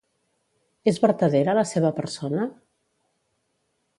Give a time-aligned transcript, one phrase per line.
[0.91, 2.47] És vertadera la seva persona?